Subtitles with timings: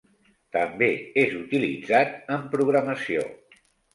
[0.55, 0.87] També
[1.25, 3.29] és utilitzat en programació.